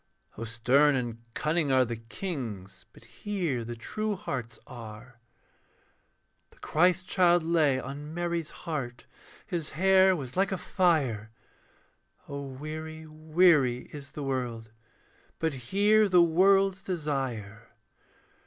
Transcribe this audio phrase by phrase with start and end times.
[0.35, 5.19] (O stern and cunning are the kings, But here the true hearts are.)
[6.49, 9.05] The Christ child lay on Mary's heart,
[9.45, 11.29] His hair was like a fire.
[12.27, 14.71] (O weary, weary is the world,
[15.37, 17.69] But here the world's desire.)